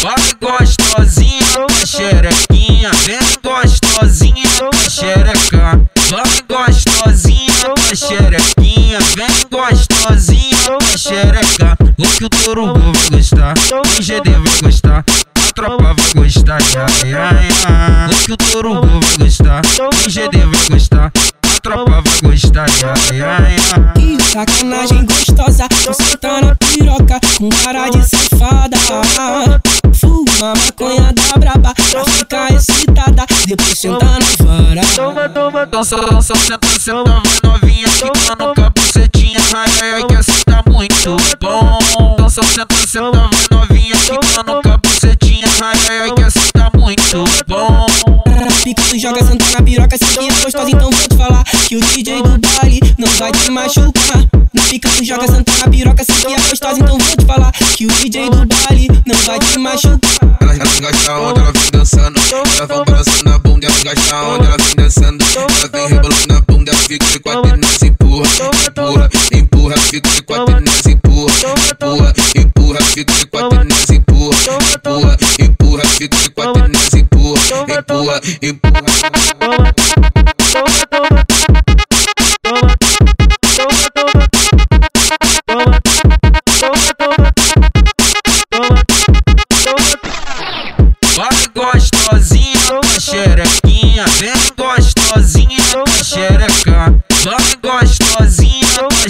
Vai 0.00 0.14
gostosinha, 0.40 1.66
xerequinha, 1.84 2.90
vem 3.04 3.18
gostosinha, 3.42 4.44
xereca. 4.88 5.80
Vai 6.08 6.68
gostosinha, 6.68 7.74
xerequinha, 7.94 9.00
vem 9.16 9.26
gostosinha, 9.50 10.78
xereca. 10.96 11.76
O 11.98 12.06
que 12.16 12.24
o 12.26 12.30
Torugo 12.30 12.78
vai 12.78 13.18
gostar, 13.18 13.54
o 13.72 14.02
GD 14.02 14.30
vai 14.30 14.62
gostar. 14.62 15.04
a 15.08 15.52
Tropa 15.52 15.94
vai 15.94 16.24
gostar, 16.24 16.58
ai, 16.76 17.14
ai, 17.14 17.48
ai. 17.66 18.10
O 18.10 18.24
que 18.24 18.32
o 18.32 18.36
Torugo 18.36 18.86
vai 18.86 19.26
gostar, 19.26 19.62
o 19.80 20.08
GD 20.08 20.38
vai 20.38 20.68
gostar 20.70 21.12
a 21.58 21.60
tropa 21.60 21.90
vai 21.90 22.30
gostar, 22.30 22.66
ai, 23.10 23.20
ai, 23.20 23.56
ai. 23.74 23.92
Que 23.94 24.22
sacanagem 24.22 25.04
gostosa, 25.04 25.68
tô 25.68 26.18
tá 26.18 26.40
na 26.40 26.54
piroca, 26.54 27.20
com 27.36 27.48
cara 27.48 27.88
de 27.88 28.02
Fuma 30.38 30.54
maconha 30.54 31.12
da 31.12 31.36
braba 31.36 31.74
pra 31.90 32.04
ficar 32.04 32.52
excitada, 32.52 33.26
depois 33.44 33.76
senta 33.76 34.06
na 34.06 34.44
vara. 34.44 34.86
Toma, 34.94 35.28
toma, 35.28 35.66
Dança, 35.66 35.96
dança, 35.96 36.32
senta, 36.36 36.68
senta, 36.78 37.02
vai 37.02 37.22
novinha, 37.42 37.88
ficando 37.88 38.54
capucetinha, 38.54 39.40
ai, 39.52 39.66
ai, 39.82 39.90
ai, 39.94 40.04
que 40.04 40.14
assim 40.14 40.42
tá 40.46 40.62
muito 40.70 41.16
bom. 41.40 42.16
Dança, 42.16 42.40
senta, 42.44 42.68
senta, 42.86 43.10
vai 43.10 43.30
novinha, 43.50 43.96
ficando 43.96 44.62
capucetinha, 44.62 45.48
ai, 45.60 45.76
ai, 45.88 45.98
ai, 46.02 46.12
que 46.12 46.22
assim 46.22 46.50
tá 46.52 46.70
muito 46.72 47.24
bom. 47.48 47.86
Fica 48.62 48.82
tu 48.82 48.98
joga 48.98 49.24
senta 49.24 49.44
na 49.50 49.62
piroca, 49.62 49.96
se 49.96 50.04
que 50.04 50.18
é 50.20 50.28
gostosa, 50.28 50.70
então 50.70 50.90
vou 50.90 51.08
te 51.08 51.16
falar 51.16 51.44
que 51.66 51.76
o 51.76 51.80
DJ 51.80 52.22
do 52.22 52.38
baile 52.38 52.80
não 52.96 53.08
vai 53.08 53.32
te 53.32 53.50
machucar. 53.50 54.24
Não 54.52 54.62
fica 54.64 54.88
tu 54.88 55.04
joga 55.04 55.26
senta 55.26 55.52
na 55.58 55.68
piroca, 55.68 56.04
se 56.04 56.12
que 56.12 56.32
é 56.32 56.36
gostosa, 56.36 56.78
então 56.78 56.96
vou 56.96 57.16
te 57.16 57.26
falar 57.26 57.52
que 57.78 57.86
o 57.86 57.88
DJ 57.90 58.28
do 58.30 58.44
baile 58.44 58.88
não 59.06 59.16
vai 59.24 59.38
te 59.38 59.56
machucar. 59.56 60.00
Ela, 60.40 60.52
ela 60.52 61.30
onde 61.30 61.40
ela 61.40 61.52
vem 61.52 61.70
dançando. 61.70 62.20
Ela 62.32 62.66
vem 62.66 62.84
balançando 62.84 63.30
na 63.30 63.38
bunda, 63.38 63.66
ela 63.68 63.78
engaja 63.78 64.22
onde 64.24 64.46
ela 64.46 64.56
vem 64.58 64.74
dançando. 64.74 65.24
Ela 65.36 65.68
vem 65.68 65.86
rebolando 65.86 66.26
na 66.26 66.40
bunda, 66.40 66.72
ela 66.72 66.80
fica 66.80 67.06
de 67.06 67.20
quatro 67.20 67.54
e 67.54 67.56
nós 67.56 67.82
empurra, 67.84 68.28
empurra, 68.66 69.08
empurra, 69.32 69.76
fica 69.78 70.08
de 70.10 70.22
quatro 70.22 70.56
e 70.56 70.60
nós 70.60 70.86
empurra, 70.86 71.34
empurra, 71.70 72.14
empurra, 72.34 72.80
fica 72.82 73.12
de 73.12 73.26
quatro 73.26 73.60
e 73.60 73.64
nós 73.64 73.90
empurra, 73.90 74.36
empurra, 74.74 75.16
empurra, 75.38 75.84
fica 75.86 76.16
de 76.16 76.30
quatro 76.30 76.64
e 76.64 76.68
nós 76.72 76.94
empurra, 76.94 77.42
empurra, 77.78 78.20
empurra. 78.42 80.07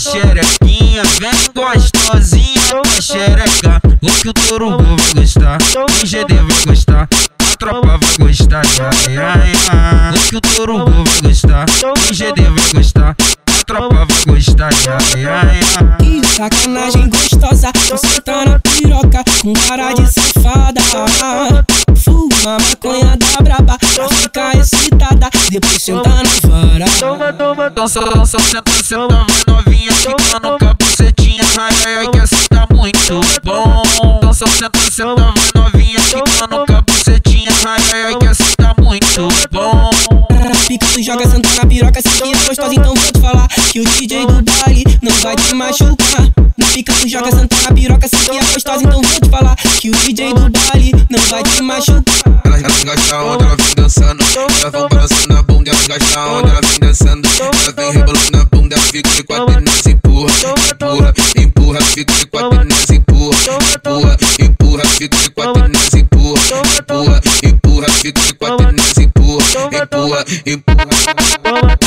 Xerequinha, 0.00 1.02
vem 1.20 1.30
gostosinha 1.54 2.60
pra 2.82 3.00
xereca. 3.00 3.80
O 4.02 4.10
que 4.10 4.28
o 4.28 4.32
Torugo 4.32 4.82
vai 4.82 5.14
gostar, 5.22 5.58
o 5.76 6.06
GD 6.06 6.34
vai 6.34 6.64
gostar, 6.66 7.08
a 7.40 7.56
tropa 7.56 7.98
vai 7.98 8.26
gostar, 8.28 8.62
ai, 9.06 9.16
ai, 9.16 9.52
ai. 9.70 10.14
O 10.14 10.28
que 10.28 10.36
o 10.36 10.40
Torugo 10.40 10.90
vai 10.90 11.22
gostar, 11.22 11.66
o 11.84 12.14
GD 12.14 12.42
vai 12.42 12.72
gostar, 12.74 13.16
a 13.46 13.64
tropa 13.64 14.06
vai 14.06 14.34
gostar, 14.34 14.70
ai, 15.14 15.24
ai, 15.26 15.60
ai. 15.80 15.96
Que 15.98 16.26
sacanagem 16.26 17.08
gostosa, 17.08 17.72
você 17.88 18.20
tá 18.20 18.44
na 18.44 18.58
piroca 18.60 19.24
com 19.42 19.52
cara 19.52 19.92
de 19.94 20.06
safada. 20.12 20.80
Fuma 21.96 22.56
maconha 22.58 23.16
da 23.16 23.42
braba 23.42 23.76
pra 23.94 24.08
ficar 24.08 24.56
excitada, 24.56 25.28
depois 25.50 25.82
senta 25.82 26.08
na 26.08 26.22
vara. 26.48 26.84
toma, 27.00 27.32
toma, 27.32 27.70
Dança, 27.70 28.00
dança, 28.00 28.38
senta, 28.38 28.70
senta, 28.84 29.08
vai 29.08 29.26
novinha, 29.54 29.87
ficando 29.98 30.58
capucetinha, 30.58 31.42
ai, 31.58 31.74
ai, 31.84 31.96
ai, 31.96 32.08
que 32.08 32.18
assim 32.18 32.46
tá 32.48 32.66
muito 32.72 33.20
bom. 33.42 34.20
Dança, 34.20 34.46
senta, 34.46 34.78
senta, 34.90 35.14
vai 35.14 35.34
novinha, 35.54 36.00
ficando 36.00 36.64
capucetinha, 36.66 37.50
ai, 37.66 37.82
ai, 37.92 38.02
ai, 38.04 38.16
que 38.16 38.26
assim 38.26 38.54
tá 38.56 38.74
muito 38.78 39.28
bom. 39.50 39.90
Fica 40.66 40.86
tu 40.86 41.02
joga 41.02 41.28
senta 41.28 41.48
na 41.54 41.66
piroca, 41.66 42.00
se 42.00 42.08
que 42.08 42.28
é 42.28 42.34
gostosa, 42.46 42.74
então 42.74 42.94
vou 42.94 43.12
te 43.12 43.20
falar 43.20 43.48
que 43.48 43.80
o 43.80 43.84
DJ 43.84 44.26
do 44.26 44.42
baile 44.60 44.84
não 45.02 45.12
vai 45.12 45.34
te 45.34 45.54
machucar. 45.54 46.28
Fica 46.72 46.92
tu 46.92 47.08
joga 47.08 47.30
senta 47.30 47.56
na 47.62 47.74
piroca, 47.74 48.08
se 48.08 48.16
que 48.16 48.36
é 48.36 48.40
gostosa, 48.40 48.84
então 48.84 49.00
vou 49.02 49.20
te 49.20 49.28
falar 49.28 49.56
que 49.56 49.90
o 49.90 49.92
DJ 49.92 50.34
do 50.34 50.50
baile 50.50 50.92
não 51.10 51.18
vai 51.30 51.42
te 51.42 51.62
machucar. 51.62 52.07
Fica 61.98 62.12
de 62.12 62.26
quatro 62.26 62.64
nós 62.64 62.90
empurra, 62.90 63.36
empurra, 63.74 64.16
empurra, 64.38 64.84
fica 64.86 65.16
de 65.16 65.30
quatro 65.30 65.68
nós 65.68 65.94
empurra, 65.94 66.42
empurra, 66.78 67.20
empurra, 67.42 67.88
fica 67.90 68.20
de 68.20 68.34
quatro 68.34 68.72
nós 68.72 68.98
empurra, 68.98 69.44
empurra, 69.82 70.24
empurra. 70.46 71.77